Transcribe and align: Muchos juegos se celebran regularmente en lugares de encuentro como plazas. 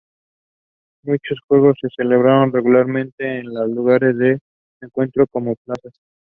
Muchos 1.03 1.37
juegos 1.47 1.75
se 1.79 1.87
celebran 1.95 2.51
regularmente 2.51 3.37
en 3.41 3.45
lugares 3.45 4.17
de 4.17 4.39
encuentro 4.81 5.27
como 5.31 5.55
plazas. 5.63 5.93